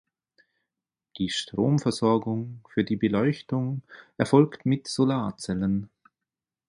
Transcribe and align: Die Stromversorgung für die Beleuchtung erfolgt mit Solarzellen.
Die 1.19 1.29
Stromversorgung 1.29 2.65
für 2.67 2.83
die 2.83 2.95
Beleuchtung 2.95 3.83
erfolgt 4.17 4.65
mit 4.65 4.87
Solarzellen. 4.87 5.91